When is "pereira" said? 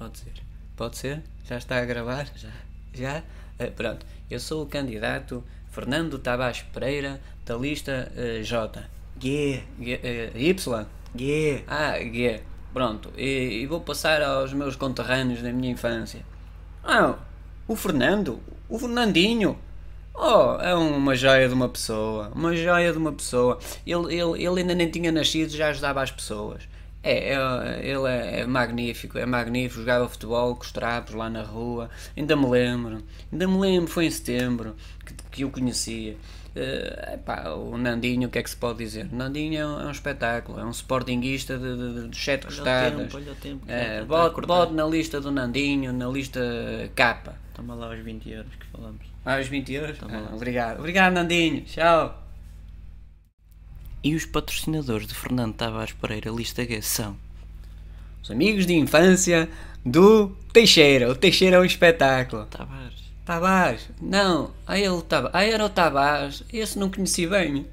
6.72-7.20, 55.92-56.30